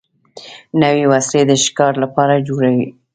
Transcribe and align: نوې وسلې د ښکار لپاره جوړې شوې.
نوې 0.81 1.05
وسلې 1.13 1.43
د 1.47 1.51
ښکار 1.63 1.93
لپاره 2.03 2.43
جوړې 2.47 2.71
شوې. 2.77 2.87